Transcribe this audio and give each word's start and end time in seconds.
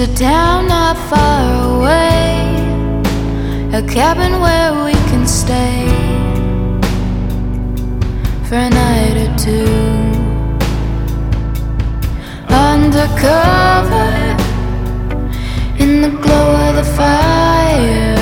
A 0.00 0.06
town 0.14 0.66
not 0.66 0.96
far 1.10 1.76
away, 1.76 2.56
a 3.74 3.82
cabin 3.82 4.40
where 4.40 4.72
we 4.84 4.92
can 5.10 5.26
stay 5.26 5.86
for 8.48 8.54
a 8.54 8.70
night 8.70 9.16
or 9.24 9.30
two. 9.36 9.66
Undercover 12.48 14.10
in 15.78 16.00
the 16.00 16.10
glow 16.22 16.48
of 16.68 16.76
the 16.76 16.84
fire, 16.96 18.19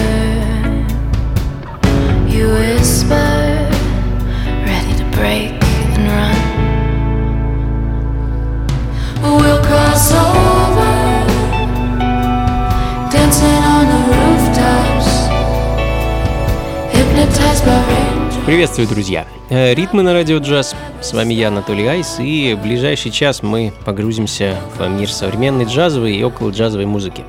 Приветствую, 18.46 18.88
друзья! 18.88 19.26
Э, 19.50 19.74
ритмы 19.74 20.02
на 20.02 20.12
радио 20.12 20.38
джаз. 20.38 20.74
С 21.00 21.12
вами 21.12 21.34
я, 21.34 21.48
Анатолий 21.48 21.86
Айс, 21.86 22.18
и 22.18 22.56
в 22.58 22.62
ближайший 22.62 23.10
час 23.10 23.42
мы 23.42 23.72
погрузимся 23.84 24.56
в 24.78 24.88
мир 24.88 25.10
современной 25.10 25.64
джазовой 25.64 26.16
и 26.16 26.22
около 26.22 26.50
джазовой 26.50 26.86
музыки. 26.86 27.24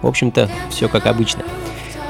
В 0.00 0.06
общем-то, 0.06 0.48
все 0.70 0.88
как 0.88 1.06
обычно. 1.06 1.42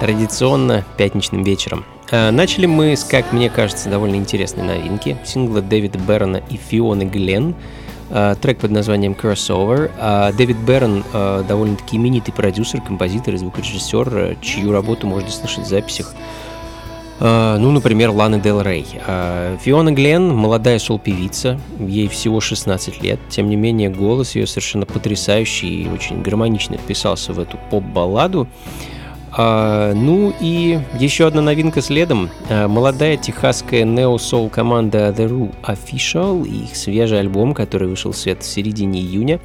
Традиционно 0.01 0.85
пятничным 0.97 1.43
вечером. 1.43 1.85
Э, 2.11 2.31
начали 2.31 2.67
мы 2.67 2.97
с, 2.97 3.05
как 3.05 3.33
мне 3.33 3.51
кажется, 3.51 3.89
довольно 3.89 4.17
интересной 4.17 4.65
новинки. 4.65 5.17
Сингла 5.25 5.61
Дэвида 5.61 5.99
Бэрона 5.99 6.43
и 6.49 6.57
Фионы 6.57 7.03
Глен– 7.03 7.55
Э, 8.15 8.35
трек 8.39 8.59
под 8.59 8.71
названием 8.71 9.13
Crossover. 9.13 9.91
А 9.99 10.33
Дэвид 10.33 10.59
Берн 10.59 11.03
э, 11.13 11.45
довольно-таки 11.49 11.97
именитый 11.97 12.35
продюсер, 12.35 12.83
композитор 12.83 13.35
и 13.35 13.37
звукорежиссер, 13.39 14.37
чью 14.43 14.71
работу 14.71 15.07
можно 15.07 15.31
слышать 15.31 15.65
в 15.65 15.69
записях 15.69 16.15
ну, 17.23 17.71
например, 17.71 18.11
Ланы 18.11 18.41
Дел 18.41 18.61
Рей. 18.63 18.85
Фиона 19.63 19.93
Глен– 19.93 20.29
молодая 20.35 20.81
сол-певица, 20.81 21.61
ей 21.79 22.09
всего 22.09 22.41
16 22.41 23.01
лет, 23.01 23.21
тем 23.29 23.49
не 23.49 23.55
менее 23.55 23.91
голос 23.91 24.35
ее 24.35 24.49
совершенно 24.49 24.87
потрясающий 24.87 25.85
и 25.85 25.89
очень 25.89 26.21
гармонично 26.21 26.79
вписался 26.79 27.33
в 27.33 27.39
эту 27.39 27.59
поп-балладу. 27.71 28.49
А, 29.35 29.95
ну 29.95 30.35
и 30.41 30.79
еще 30.99 31.27
одна 31.27 31.41
новинка 31.41 31.81
следом. 31.81 32.29
Молодая 32.51 33.17
техасская 33.17 33.85
нео-соул 33.85 34.51
команда 34.51 35.09
The 35.17 35.29
Rue 35.29 35.55
Official 35.63 36.47
и 36.47 36.65
их 36.65 36.77
свежий 36.77 37.21
альбом, 37.21 37.55
который 37.55 37.89
вышел 37.89 38.13
в 38.13 38.17
свет 38.17 38.43
в 38.43 38.47
середине 38.47 39.01
июня. 39.01 39.41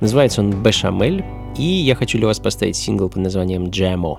Называется 0.00 0.40
он 0.40 0.52
Бешамель. 0.52 1.24
И 1.58 1.64
я 1.64 1.94
хочу 1.96 2.18
для 2.18 2.28
вас 2.28 2.38
поставить 2.38 2.76
сингл 2.76 3.08
под 3.08 3.22
названием 3.22 3.64
Jamo. 3.64 4.18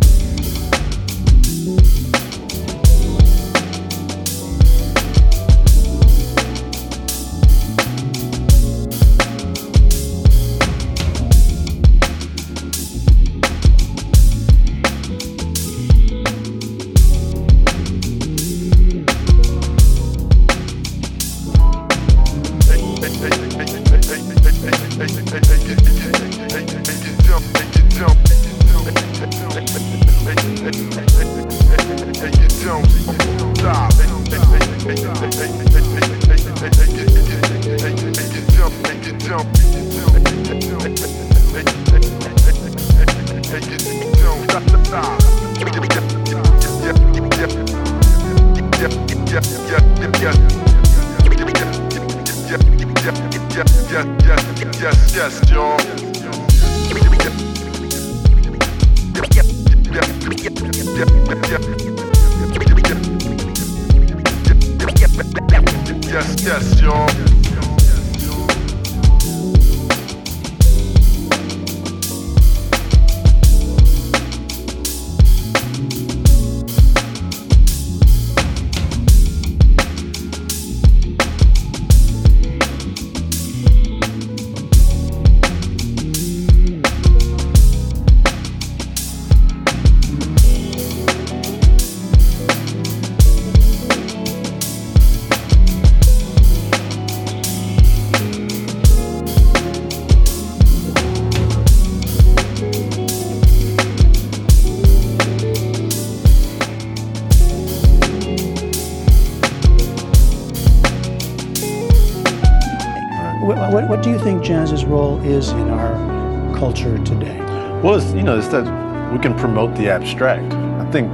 Jazz's 114.81 114.85
role 114.85 115.19
is 115.23 115.49
in 115.49 115.69
our 115.69 116.57
culture 116.57 116.97
today? 117.03 117.37
Well, 117.83 117.95
it's, 117.95 118.13
you 118.13 118.23
know, 118.23 118.37
it's 118.37 118.47
that 118.49 118.65
we 119.11 119.19
can 119.19 119.35
promote 119.37 119.75
the 119.75 119.89
abstract. 119.89 120.53
I 120.53 120.89
think 120.91 121.11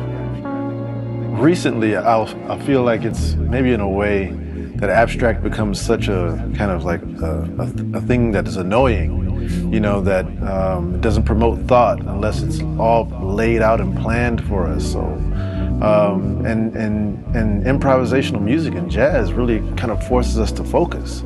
recently 1.40 1.96
I'll, 1.96 2.28
I 2.52 2.58
feel 2.60 2.84
like 2.84 3.04
it's 3.04 3.36
maybe 3.36 3.74
in 3.74 3.82
a 3.82 3.90
way 3.90 4.32
that 4.78 4.90
abstract 4.90 5.44
becomes 5.44 5.82
such 5.82 6.08
a 6.08 6.52
kind 6.56 6.72
of 6.72 6.84
like 6.84 7.02
a, 7.02 7.42
a, 7.60 7.98
a 7.98 8.02
thing 8.02 8.32
that 8.32 8.48
is 8.48 8.58
annoying 8.58 9.28
you 9.72 9.80
know, 9.80 10.02
that 10.02 10.26
um, 10.44 10.96
it 10.96 11.02
doesn't 11.02 11.24
promote 11.24 11.60
thought 11.68 12.00
unless 12.02 12.42
it's 12.42 12.62
all 12.78 13.06
laid 13.22 13.62
out 13.62 13.80
and 13.80 13.98
planned 13.98 14.46
for 14.46 14.68
us. 14.68 14.92
So, 14.92 15.02
um, 15.02 16.46
and, 16.46 16.76
and, 16.76 17.36
and 17.36 17.64
improvisational 17.64 18.42
music 18.42 18.76
and 18.76 18.90
jazz 18.92 19.32
really 19.32 19.60
kind 19.78 19.92
of 19.92 20.06
forces 20.08 20.38
us 20.38 20.52
to 20.54 20.64
focus. 20.64 21.24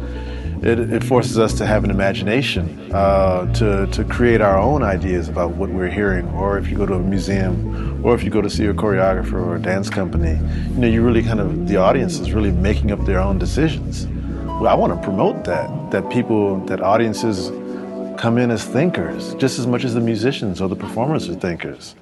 It, 0.62 0.80
it 0.94 1.04
forces 1.04 1.40
us 1.40 1.54
to 1.56 1.66
have 1.66 1.84
an 1.84 1.90
imagination, 1.90 2.92
uh, 2.94 3.52
to, 3.54 3.88
to 3.88 4.04
create 4.06 4.42
our 4.42 4.60
own 4.60 4.84
ideas 4.84 5.28
about 5.28 5.56
what 5.56 5.72
we're 5.72 5.90
hearing. 5.90 6.28
Or 6.30 6.60
if 6.60 6.68
you 6.70 6.78
go 6.78 6.86
to 6.86 6.94
a 6.94 7.00
museum, 7.00 8.06
or 8.06 8.14
if 8.14 8.24
you 8.24 8.30
go 8.30 8.42
to 8.42 8.50
see 8.50 8.66
a 8.66 8.74
choreographer 8.74 9.34
or 9.34 9.56
a 9.56 9.60
dance 9.60 9.90
company, 9.90 10.38
you 10.74 10.78
know, 10.78 10.88
you 10.88 11.02
really 11.02 11.24
kind 11.24 11.40
of, 11.40 11.68
the 11.68 11.78
audience 11.78 12.20
is 12.20 12.32
really 12.32 12.52
making 12.52 12.92
up 12.92 13.04
their 13.06 13.20
own 13.20 13.40
decisions. 13.40 14.06
Well, 14.46 14.68
I 14.68 14.76
want 14.76 14.94
to 14.94 15.04
promote 15.04 15.46
that, 15.46 15.90
that 15.90 16.12
people, 16.12 16.60
that 16.66 16.80
audiences 16.80 17.50
come 18.20 18.38
in 18.38 18.52
as 18.52 18.64
thinkers 18.64 19.34
just 19.36 19.58
as 19.58 19.66
much 19.66 19.84
as 19.84 19.96
the 19.96 20.00
musicians 20.00 20.62
or 20.62 20.70
the 20.70 20.76
performers 20.76 21.28
are 21.28 21.34
thinkers. 21.34 21.96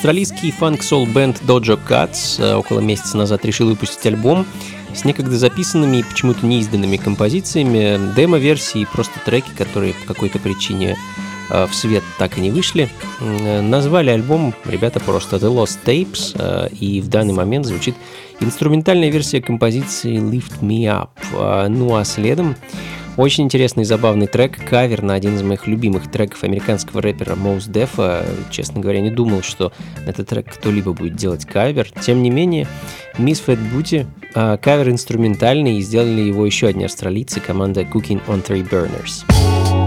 Австралийский 0.00 0.50
фанк-сол-бенд 0.50 1.42
Dojo 1.42 1.78
Cats 1.86 2.42
э, 2.42 2.54
около 2.54 2.80
месяца 2.80 3.18
назад 3.18 3.44
решил 3.44 3.68
выпустить 3.68 4.06
альбом 4.06 4.46
с 4.94 5.04
некогда 5.04 5.36
записанными 5.36 5.98
и 5.98 6.02
почему-то 6.02 6.46
неизданными 6.46 6.96
композициями, 6.96 8.14
демо-версии 8.16 8.80
и 8.80 8.86
просто 8.86 9.20
треки, 9.26 9.50
которые 9.54 9.92
по 9.92 10.14
какой-то 10.14 10.38
причине 10.38 10.96
э, 11.50 11.66
в 11.66 11.74
свет 11.74 12.02
так 12.16 12.38
и 12.38 12.40
не 12.40 12.50
вышли. 12.50 12.88
Э, 13.20 13.60
назвали 13.60 14.08
альбом 14.08 14.54
ребята 14.64 15.00
просто 15.00 15.36
The 15.36 15.54
Lost 15.54 15.80
Tapes, 15.84 16.74
и 16.80 17.02
в 17.02 17.08
данный 17.08 17.34
момент 17.34 17.66
звучит 17.66 17.94
инструментальная 18.40 19.10
версия 19.10 19.42
композиции 19.42 20.16
Lift 20.16 20.62
Me 20.62 20.84
Up. 20.84 21.68
Ну 21.68 21.94
а 21.94 22.06
следом 22.06 22.56
очень 23.16 23.44
интересный 23.44 23.82
и 23.82 23.86
забавный 23.86 24.26
трек, 24.26 24.56
кавер 24.68 25.02
на 25.02 25.14
один 25.14 25.36
из 25.36 25.42
моих 25.42 25.66
любимых 25.66 26.10
треков 26.10 26.44
американского 26.44 27.02
рэпера 27.02 27.34
Моус 27.34 27.66
Дефа. 27.66 28.24
Честно 28.50 28.80
говоря, 28.80 29.00
не 29.00 29.10
думал, 29.10 29.42
что 29.42 29.72
этот 30.06 30.28
трек 30.28 30.52
кто-либо 30.52 30.92
будет 30.92 31.16
делать 31.16 31.44
кавер. 31.44 31.88
Тем 32.00 32.22
не 32.22 32.30
менее, 32.30 32.66
Miss 33.18 33.42
Fat 33.44 33.58
Booty 33.72 34.06
кавер 34.32 34.90
инструментальный, 34.90 35.78
и 35.78 35.80
сделали 35.82 36.20
его 36.20 36.46
еще 36.46 36.68
одни 36.68 36.84
австралийцы, 36.84 37.40
команда 37.40 37.82
Cooking 37.82 38.22
on 38.26 38.46
Three 38.46 38.68
Burners. 38.68 39.79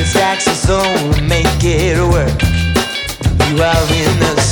It 0.00 0.06
saxophone, 0.06 1.26
make 1.26 1.44
it 1.64 1.98
work. 1.98 2.40
You 3.48 3.62
are 3.64 3.84
in 3.90 4.20
the 4.20 4.47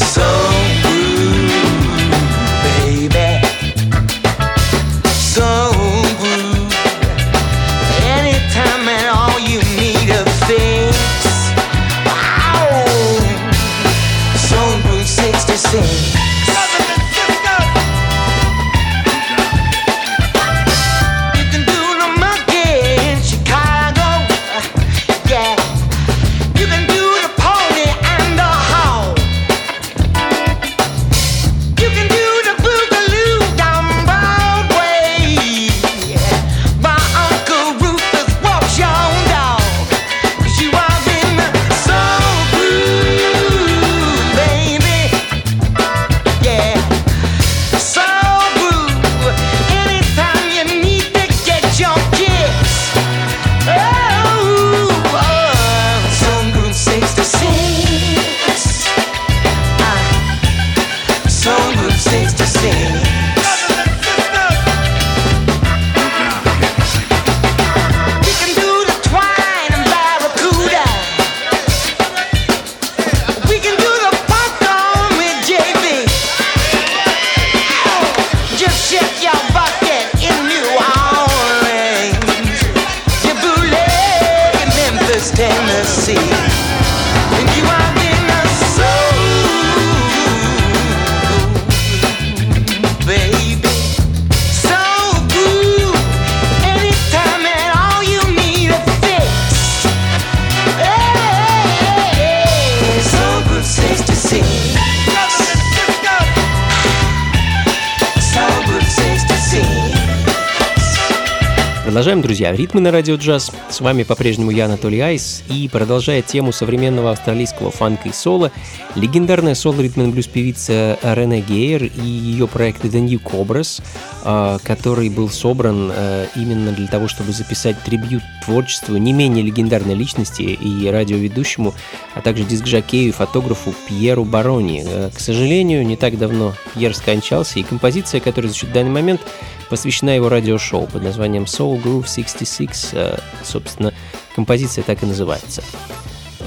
Продолжаем, 111.96 112.20
друзья. 112.20 112.52
Ритмы 112.52 112.82
на 112.82 112.90
радио 112.90 113.14
джаз. 113.14 113.50
С 113.70 113.80
вами 113.80 114.02
по-прежнему 114.02 114.50
я, 114.50 114.66
Анатолий 114.66 115.00
Айс. 115.00 115.42
И 115.48 115.66
продолжая 115.66 116.20
тему 116.20 116.52
современного 116.52 117.10
австралийского 117.10 117.70
фанка 117.70 118.10
и 118.10 118.12
соло, 118.12 118.52
легендарная 118.96 119.54
соло-ритм 119.54 120.10
блюз 120.10 120.26
певица 120.26 120.98
Рене 121.02 121.40
Гейер 121.40 121.84
и 121.84 122.06
ее 122.06 122.48
проект 122.48 122.84
The 122.84 123.00
New 123.00 123.18
Cobras, 123.18 123.82
а, 124.24 124.58
который 124.62 125.08
был 125.08 125.30
собран 125.30 125.90
э, 125.90 126.26
именно 126.36 126.72
для 126.72 126.86
того, 126.86 127.08
чтобы 127.08 127.32
записать 127.32 127.82
трибют 127.82 128.22
творчеству 128.44 128.98
не 128.98 129.14
менее 129.14 129.42
легендарной 129.42 129.94
личности 129.94 130.42
и 130.42 130.86
радиоведущему, 130.88 131.72
а 132.14 132.20
также 132.20 132.44
диск-жокею 132.44 133.08
и 133.08 133.12
фотографу 133.12 133.74
Пьеру 133.88 134.26
Барони. 134.26 134.84
Э, 134.86 135.10
к 135.14 135.18
сожалению, 135.18 135.86
не 135.86 135.96
так 135.96 136.18
давно 136.18 136.52
Пьер 136.74 136.94
скончался, 136.94 137.58
и 137.58 137.62
композиция, 137.62 138.20
которая 138.20 138.50
звучит 138.50 138.68
в 138.68 138.72
данный 138.74 138.90
момент, 138.90 139.22
посвящена 139.68 140.14
его 140.14 140.28
радиошоу 140.28 140.86
под 140.86 141.02
названием 141.02 141.44
Soul 141.44 141.82
Groove 141.82 142.06
66. 142.06 142.90
Э, 142.92 143.18
собственно, 143.42 143.92
композиция 144.34 144.84
так 144.84 145.02
и 145.02 145.06
называется. 145.06 145.62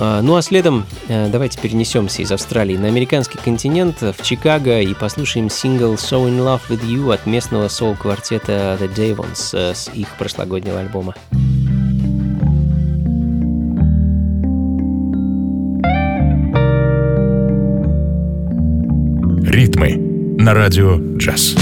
А, 0.02 0.22
ну 0.22 0.38
а 0.38 0.42
следом 0.42 0.86
э, 1.10 1.28
давайте 1.30 1.60
перенесемся 1.60 2.22
из 2.22 2.32
Австралии 2.32 2.78
на 2.78 2.88
американский 2.88 3.38
континент, 3.38 4.02
в 4.02 4.16
Чикаго, 4.24 4.80
и 4.80 4.94
послушаем 4.94 5.50
сингл 5.50 5.96
So 5.96 6.26
In 6.26 6.40
Love 6.40 6.62
With 6.70 6.86
You 6.86 7.14
от 7.14 7.26
местного 7.26 7.68
соул-квартета 7.68 8.78
The 8.80 8.94
Davons 8.94 9.50
э, 9.54 9.76
с 9.76 9.90
их 9.94 10.08
прошлогоднего 10.18 10.80
альбома. 10.80 11.16
Ритмы 19.44 19.98
на 20.38 20.54
радио 20.54 20.98
джаз. 21.18 21.56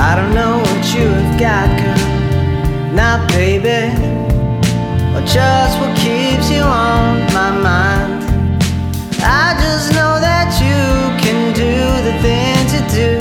I 0.00 0.14
don't 0.14 0.32
know 0.32 0.58
what 0.58 0.94
you 0.94 1.08
have 1.08 1.40
got, 1.40 1.68
girl, 1.76 2.94
now, 2.94 3.26
baby, 3.26 3.90
or 5.12 5.26
just 5.26 5.74
what 5.80 5.90
keeps 5.98 6.48
you 6.50 6.62
on 6.62 7.18
my 7.34 7.50
mind. 7.50 8.22
I 9.20 9.58
just 9.60 9.90
know 9.92 10.20
that 10.20 10.54
you 10.62 10.78
can 11.18 11.52
do 11.52 11.74
the 12.06 12.14
things 12.22 12.72
you 12.74 12.82
do 12.94 13.18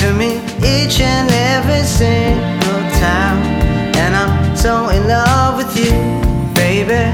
to 0.00 0.14
me 0.16 0.40
each 0.64 0.98
and 1.02 1.30
every 1.30 1.84
single 1.84 2.80
time, 2.98 3.38
and 4.00 4.16
I'm 4.16 4.56
so 4.56 4.88
in 4.88 5.06
love 5.06 5.58
with 5.58 5.76
you, 5.76 5.92
baby. 6.54 7.04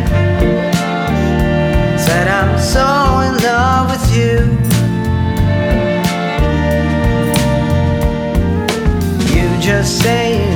Said 1.99 2.29
I'm 2.29 2.57
so 2.61 2.87
in 3.27 3.43
love 3.43 3.91
with 3.91 4.17
you. 4.17 4.64
just 9.65 10.03
saying. 10.03 10.54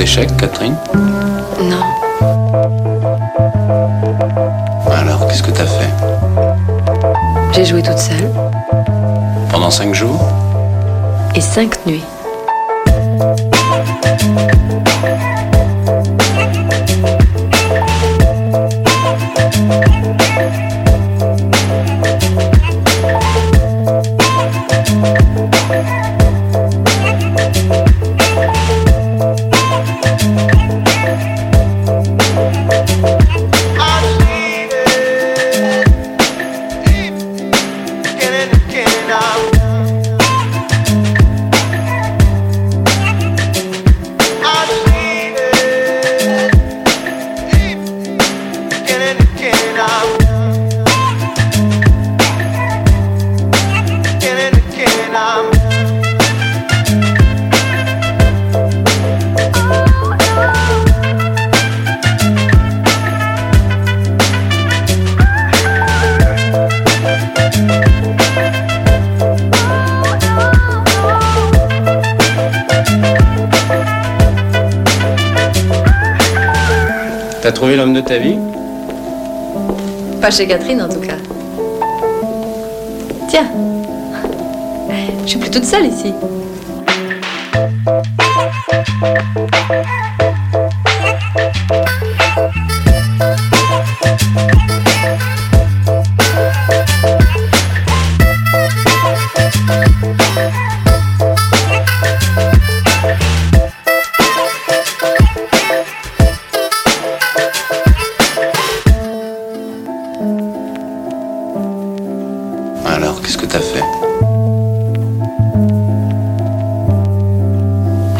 Échecs, 0.00 0.36
Catherine 0.36 0.76
Non. 1.60 1.80
Alors, 4.90 5.26
qu'est-ce 5.26 5.42
que 5.42 5.50
t'as 5.50 5.66
fait? 5.66 5.90
J'ai 7.52 7.64
joué 7.64 7.82
toute 7.82 7.98
seule. 7.98 8.30
Pendant 9.50 9.70
cinq 9.70 9.94
jours? 9.94 10.26
Et 11.34 11.40
cinq 11.40 11.84
nuits. 11.86 12.04
Ta 78.06 78.18
vie? 78.18 78.38
Pas 80.20 80.30
chez 80.30 80.46
Catherine 80.46 80.80
en 80.80 80.88
tout 80.88 81.00
cas. 81.00 81.16
Tiens, 83.28 83.48
je 85.24 85.28
suis 85.28 85.38
plus 85.40 85.50
toute 85.50 85.64
seule 85.64 85.86
ici. 85.86 86.12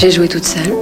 J'ai 0.07 0.13
joué 0.13 0.29
toute 0.29 0.45
seule. 0.45 0.73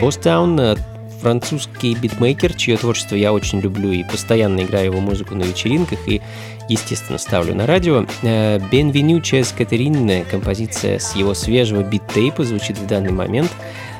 Босстаун 0.00 0.58
э, 0.58 0.74
французский 1.20 1.94
битмейкер, 1.94 2.54
чье 2.54 2.76
творчество 2.76 3.14
я 3.14 3.32
очень 3.32 3.60
люблю 3.60 3.92
и 3.92 4.02
постоянно 4.02 4.62
играю 4.64 4.86
его 4.86 5.00
музыку 5.00 5.36
на 5.36 5.44
вечеринках 5.44 6.00
и, 6.08 6.20
естественно, 6.68 7.18
ставлю 7.18 7.54
на 7.54 7.68
радио. 7.68 8.04
Бенвеню 8.22 9.20
Чес 9.20 9.54
Катерин, 9.56 10.24
композиция 10.24 10.98
с 10.98 11.14
его 11.14 11.34
свежего 11.34 11.84
бит-тейпа 11.84 12.42
звучит 12.42 12.78
в 12.78 12.86
данный 12.88 13.12
момент. 13.12 13.52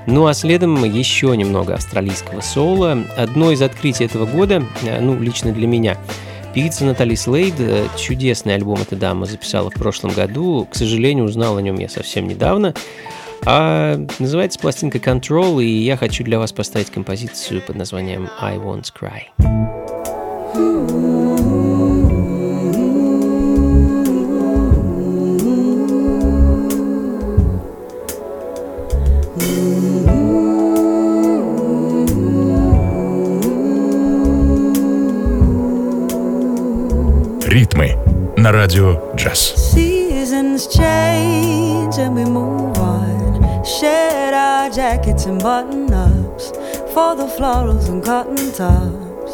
Ну 0.06 0.26
а 0.26 0.34
следом 0.34 0.82
еще 0.84 1.36
немного 1.36 1.74
австралийского 1.74 2.40
соло. 2.40 3.04
Одно 3.16 3.52
из 3.52 3.62
открытий 3.62 4.04
этого 4.04 4.26
года, 4.26 4.64
э, 4.82 5.00
ну, 5.00 5.18
лично 5.18 5.52
для 5.52 5.66
меня, 5.66 5.96
Певица 6.54 6.84
Натали 6.84 7.14
Слейд, 7.14 7.54
э, 7.58 7.86
чудесный 7.96 8.54
альбом 8.54 8.80
эта 8.82 8.94
дама 8.94 9.24
записала 9.26 9.70
в 9.70 9.74
прошлом 9.74 10.12
году. 10.12 10.68
К 10.70 10.74
сожалению, 10.74 11.24
узнал 11.24 11.56
о 11.56 11.62
нем 11.62 11.78
я 11.78 11.88
совсем 11.88 12.28
недавно. 12.28 12.74
А 13.44 13.98
называется 14.18 14.58
пластинка 14.58 14.98
Control, 14.98 15.62
и 15.64 15.66
я 15.66 15.96
хочу 15.96 16.24
для 16.24 16.38
вас 16.38 16.52
поставить 16.52 16.90
композицию 16.90 17.62
под 17.62 17.76
названием 17.76 18.28
I 18.40 18.56
Won't 18.56 18.92
Cry. 18.92 19.61
на 38.41 38.51
радио 38.51 38.95
джаз. 39.15 39.53
Seasons 39.73 40.67
change 40.67 41.97
and 41.97 42.15
we 42.15 42.25
move 42.25 42.77
on. 42.77 43.63
Shed 43.63 44.33
our 44.33 44.69
jackets 44.69 45.25
and 45.25 45.41
button 45.41 45.93
ups 45.93 46.51
for 46.93 47.15
the 47.15 47.27
florals 47.35 47.87
and 47.89 48.03
cotton 48.03 48.51
tops. 48.51 49.33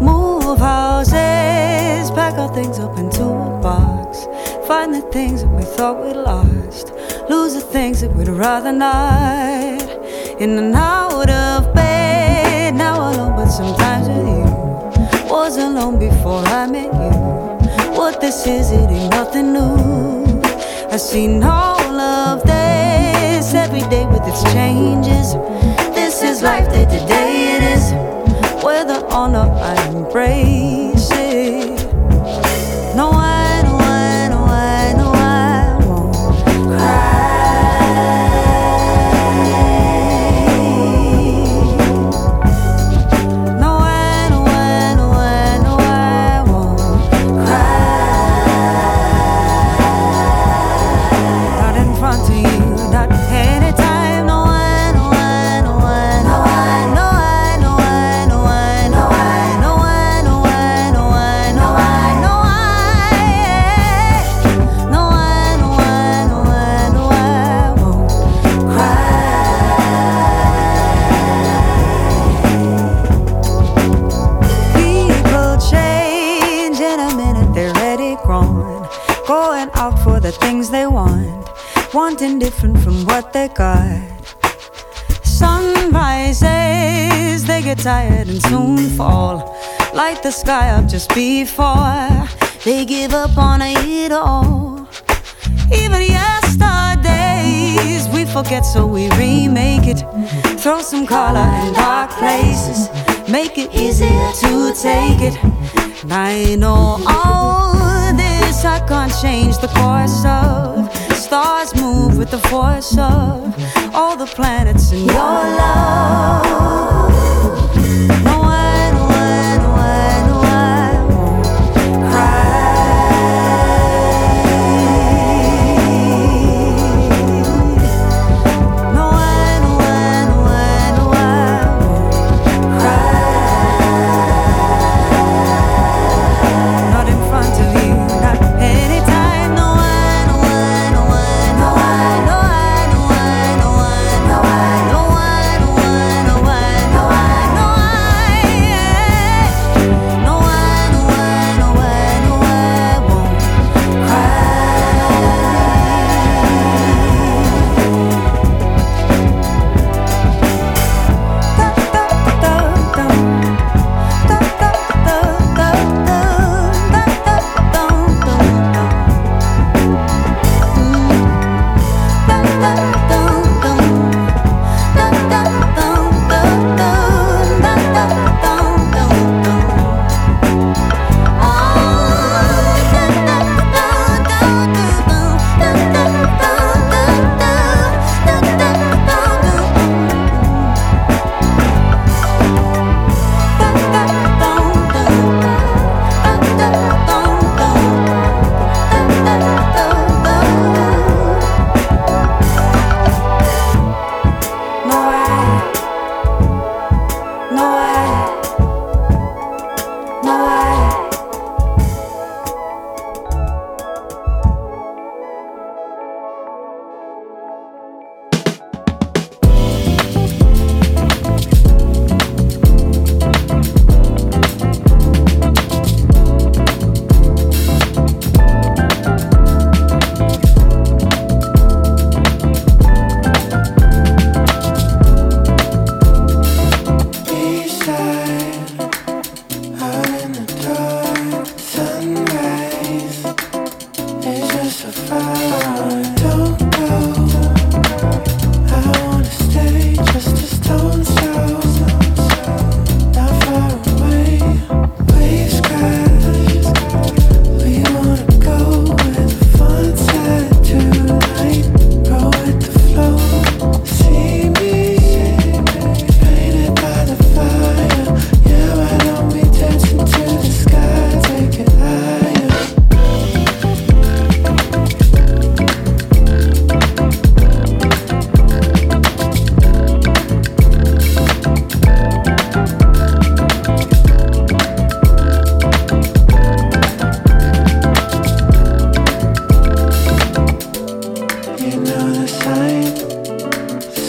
Move 0.00 0.58
houses, 0.58 2.10
pack 2.12 2.34
our 2.38 2.52
things 2.54 2.78
up 2.78 2.96
into 2.98 3.24
a 3.24 3.60
box. 3.60 4.26
Find 4.66 4.94
the 4.94 5.02
things 5.12 5.42
that 5.42 5.52
we 5.58 5.62
thought 5.62 5.96
we 6.04 6.12
lost. 6.12 6.92
Lose 7.28 7.54
the 7.54 7.60
things 7.60 8.00
that 8.00 8.12
we'd 8.14 8.28
rather 8.28 8.72
not. 8.72 9.82
In 10.40 10.50
and 10.58 10.74
out 10.74 11.28
of 11.28 11.74
bed, 11.74 12.74
now 12.74 13.10
alone, 13.10 13.34
but 13.36 13.48
sometimes 13.48 14.08
with 14.08 14.26
you. 14.26 14.48
Was 15.28 15.56
alone 15.56 15.98
before 15.98 16.44
I 16.60 16.66
met 16.66 16.92
you. 16.92 17.31
What 18.03 18.19
this 18.19 18.45
is, 18.45 18.69
it 18.69 18.89
ain't 18.89 19.11
nothing 19.11 19.53
new. 19.53 20.41
I've 20.91 20.99
seen 20.99 21.41
all 21.41 22.01
of 22.01 22.43
this 22.43 23.53
every 23.53 23.79
day 23.89 24.05
with 24.05 24.27
its 24.27 24.43
changes. 24.51 25.35
This 25.95 26.21
is 26.21 26.41
life 26.41 26.67
day 26.67 26.83
to 26.83 27.07
day, 27.07 27.55
it 27.55 27.63
is. 27.63 27.93
Whether 28.61 28.99
or 29.05 29.29
not 29.29 29.51
I 29.51 29.87
embrace 29.87 30.82
the 80.23 80.31
things 80.31 80.69
they 80.69 80.87
want, 80.87 81.49
wanting 81.93 82.39
different 82.39 82.79
from 82.79 83.05
what 83.05 83.33
they 83.33 83.49
got. 83.49 84.01
Sunrises, 85.21 86.41
they 87.45 87.61
get 87.61 87.79
tired 87.79 88.29
and 88.29 88.41
soon 88.43 88.89
fall. 88.91 89.53
Light 89.93 90.23
the 90.23 90.31
sky 90.31 90.69
up 90.69 90.87
just 90.87 91.13
before 91.13 92.07
they 92.63 92.85
give 92.85 93.13
up 93.13 93.37
on 93.37 93.61
it 93.61 94.13
all. 94.13 94.87
Even 95.73 96.01
yesterdays, 96.01 98.07
we 98.15 98.23
forget, 98.23 98.65
so 98.65 98.87
we 98.87 99.09
remake 99.17 99.87
it. 99.87 100.05
Throw 100.57 100.81
some 100.81 101.05
color 101.05 101.51
in 101.65 101.73
dark 101.73 102.11
places, 102.11 102.87
make 103.27 103.57
it 103.57 103.75
easier 103.75 104.31
to 104.39 104.71
take 104.73 105.19
it. 105.19 105.37
I 106.09 106.55
know 106.55 107.01
all 107.07 107.82
course 108.63 108.81
I 108.81 108.87
can't 108.87 109.13
change 109.21 109.57
the 109.57 109.67
course 109.67 110.23
of 110.25 111.17
Stars 111.17 111.75
move 111.75 112.17
with 112.17 112.31
the 112.31 112.39
force 112.49 112.97
of 112.97 113.53
All 113.93 114.15
the 114.15 114.25
planets 114.25 114.91
in 114.91 115.05
your 115.05 115.15
love. 115.15 116.92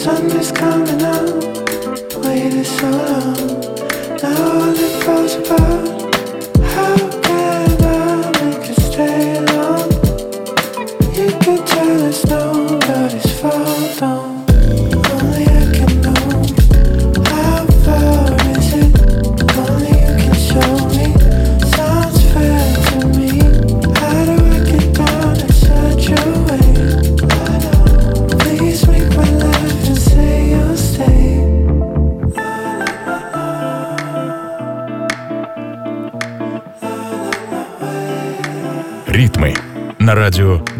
sun 0.05 0.29
is 0.39 0.51
coming 0.51 1.01
up. 1.01 1.25
Waited 2.23 2.63
so 2.63 2.91
long. 2.91 3.37
Now 4.21 4.51
all 4.51 4.75
it 4.85 5.03
falls 5.03 5.33
apart. 5.33 5.94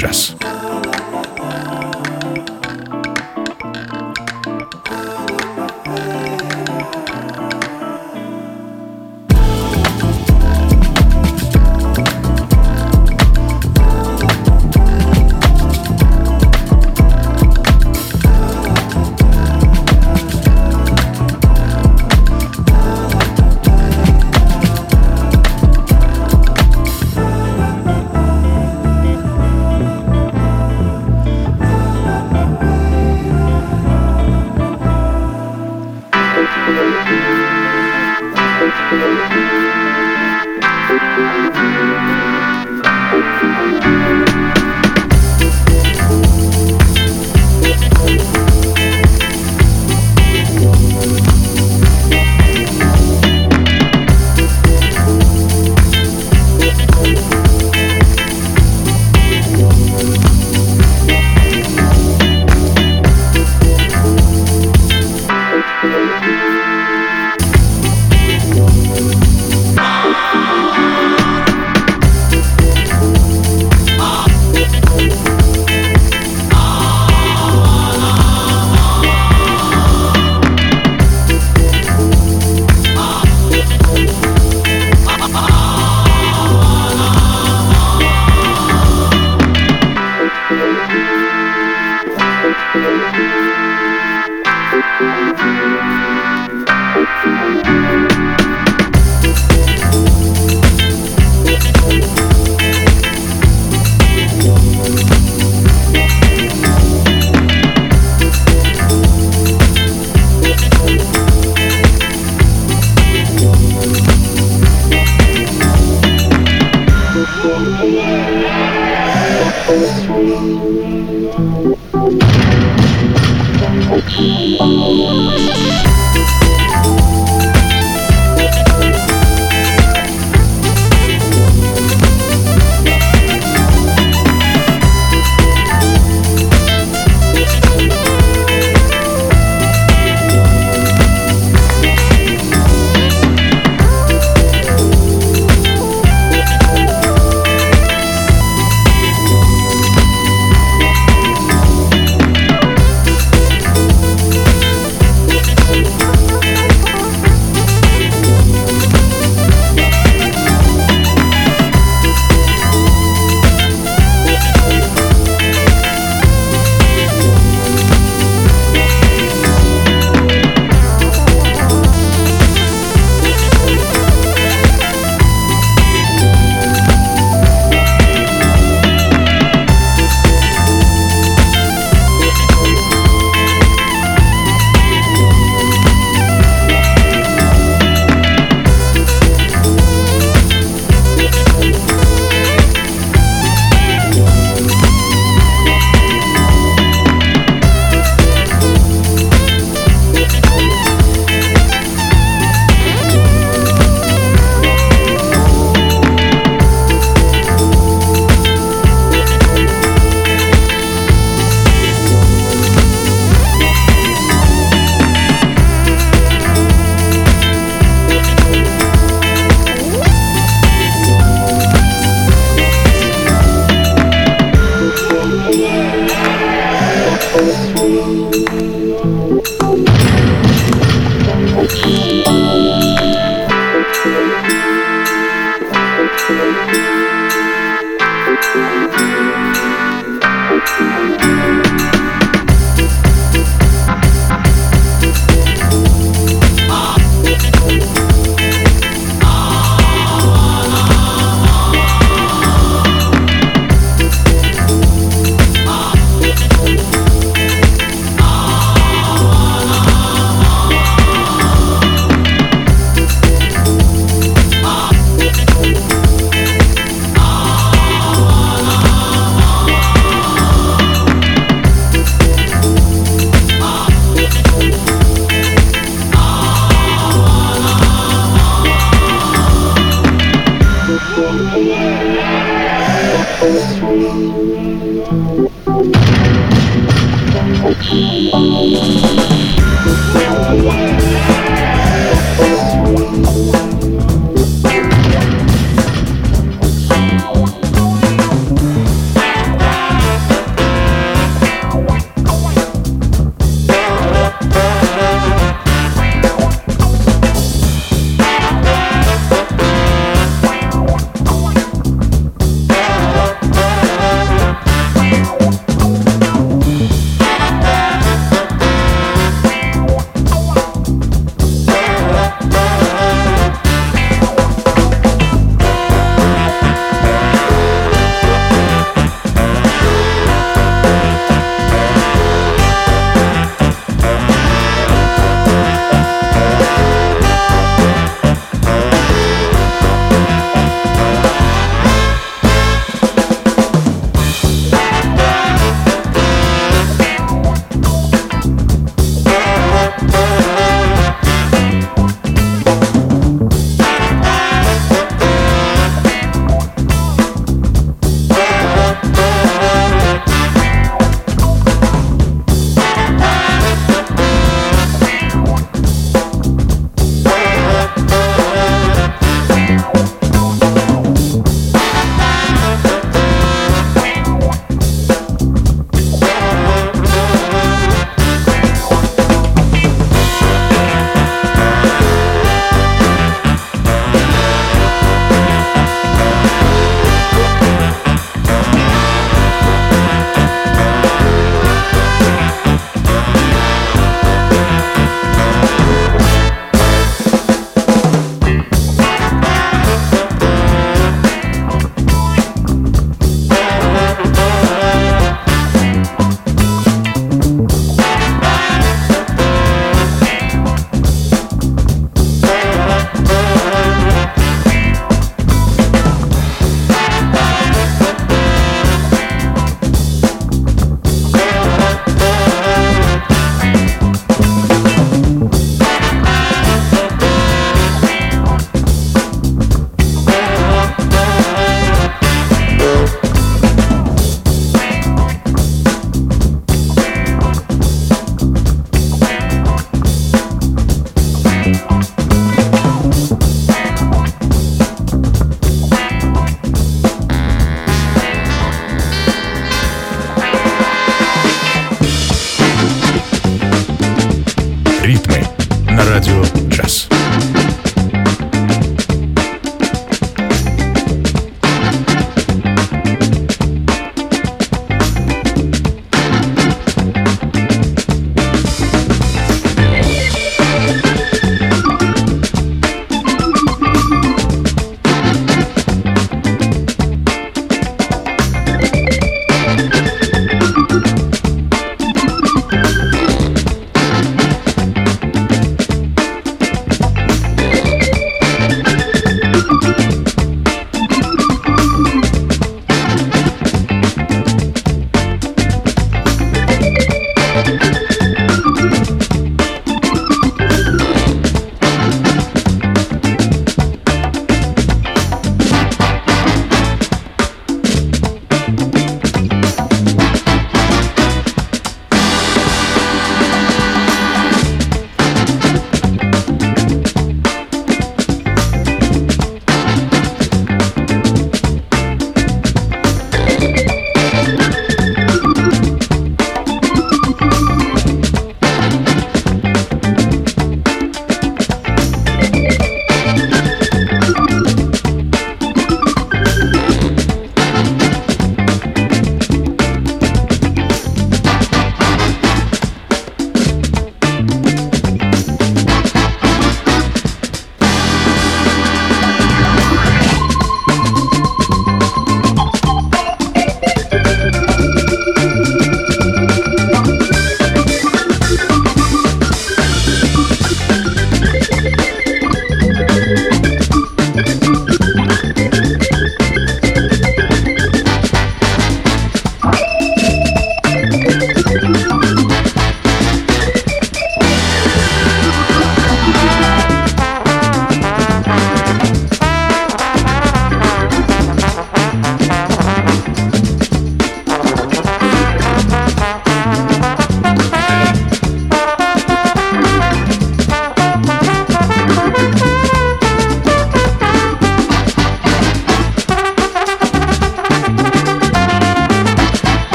address. 0.00 0.29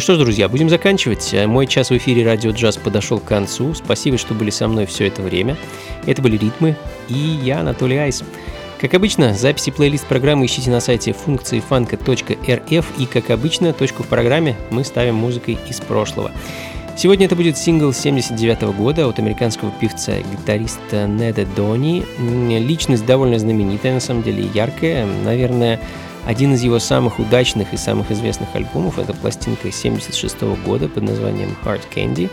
Что 0.00 0.14
ж, 0.14 0.18
друзья, 0.18 0.48
будем 0.48 0.70
заканчивать. 0.70 1.34
Э, 1.34 1.46
мой 1.46 1.66
час 1.66 1.90
в 1.90 1.96
эфире 1.98 2.24
Радио 2.24 2.52
Джаз 2.52 2.78
подошел 2.78 3.18
к 3.18 3.24
концу. 3.24 3.74
Спасибо, 3.74 4.16
что 4.16 4.32
были 4.32 4.48
со 4.48 4.66
мной 4.66 4.86
все 4.86 5.06
это 5.06 5.20
время. 5.20 5.56
Это 6.06 6.22
были 6.22 6.38
«Ритмы» 6.38 6.76
и 7.10 7.12
я, 7.14 7.60
Анатолий 7.60 7.98
Айс. 7.98 8.24
Как 8.80 8.94
обычно, 8.94 9.34
записи 9.34 9.70
плейлист 9.70 10.06
программы 10.06 10.46
ищите 10.46 10.70
на 10.70 10.80
сайте 10.80 11.12
функции 11.12 11.60
фанка.рф 11.60 12.86
и, 12.98 13.06
как 13.06 13.30
обычно, 13.30 13.74
точку 13.74 14.02
в 14.02 14.06
программе 14.06 14.56
мы 14.70 14.82
ставим 14.82 15.16
музыкой 15.16 15.58
из 15.68 15.80
прошлого. 15.80 16.32
Сегодня 16.96 17.26
это 17.26 17.36
будет 17.36 17.58
сингл 17.58 17.92
79 17.92 18.62
года 18.74 19.06
от 19.06 19.18
американского 19.18 19.70
певца 19.72 20.12
гитариста 20.18 21.06
Неда 21.06 21.44
Дони. 21.54 22.04
Личность 22.58 23.04
довольно 23.04 23.38
знаменитая, 23.38 23.94
на 23.94 24.00
самом 24.00 24.22
деле, 24.22 24.48
яркая. 24.54 25.06
Наверное, 25.24 25.80
один 26.24 26.54
из 26.54 26.62
его 26.62 26.78
самых 26.78 27.18
удачных 27.18 27.72
и 27.74 27.76
самых 27.76 28.10
известных 28.10 28.48
альбомов– 28.54 28.98
это 29.00 29.12
пластинка 29.12 29.68
1976 29.68 30.42
года 30.64 30.88
под 30.88 31.02
названием 31.02 31.56
Hard 31.64 31.82
Candy. 31.94 32.30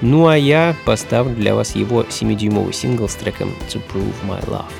Ну 0.00 0.28
а 0.28 0.36
я 0.36 0.74
поставлю 0.84 1.34
для 1.34 1.54
вас 1.54 1.74
его 1.74 2.02
7-дюймовый 2.02 2.72
сингл 2.72 3.08
с 3.08 3.14
треком 3.14 3.52
To 3.68 3.82
Prove 3.92 4.14
My 4.26 4.44
Love. 4.46 4.72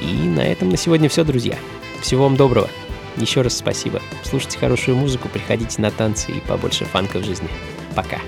И 0.00 0.14
на 0.26 0.40
этом 0.40 0.70
на 0.70 0.76
сегодня 0.76 1.08
все, 1.08 1.24
друзья. 1.24 1.56
Всего 2.00 2.24
вам 2.24 2.36
доброго. 2.36 2.68
Еще 3.16 3.42
раз 3.42 3.56
спасибо. 3.56 4.00
Слушайте 4.24 4.58
хорошую 4.58 4.96
музыку, 4.96 5.28
приходите 5.28 5.82
на 5.82 5.90
танцы 5.90 6.32
и 6.32 6.40
побольше 6.40 6.84
фанка 6.84 7.18
в 7.18 7.24
жизни. 7.24 7.48
Пока. 7.94 8.18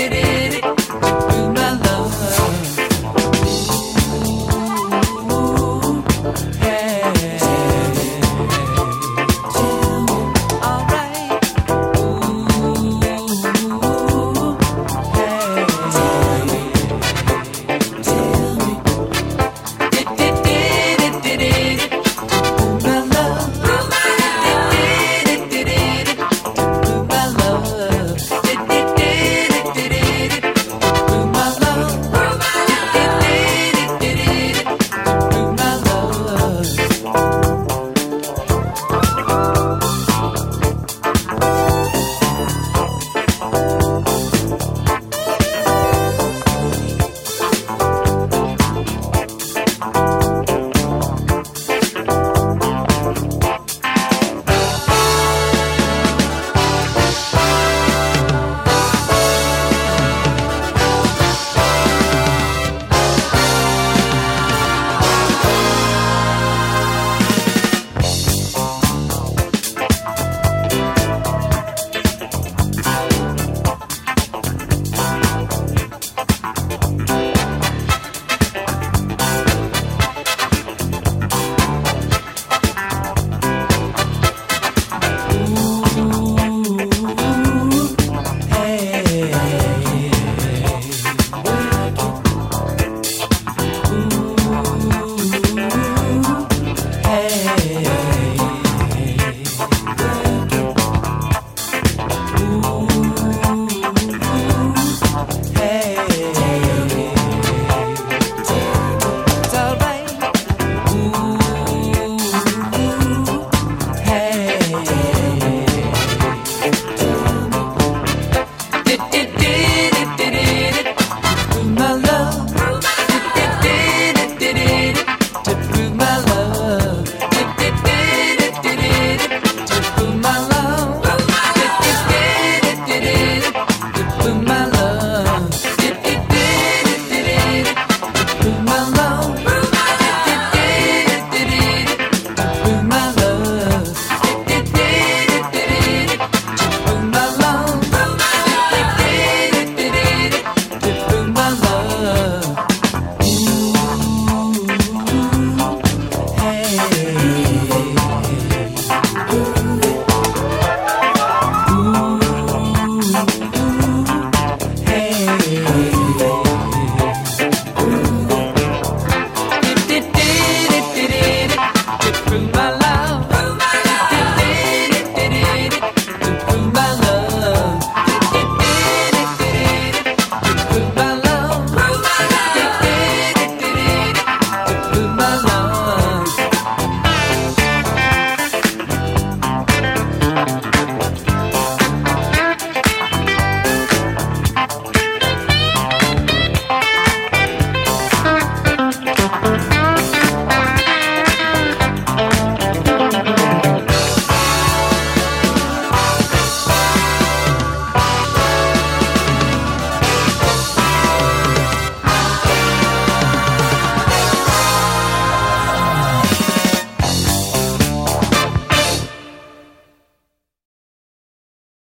it 0.00 0.12
is. 0.12 0.37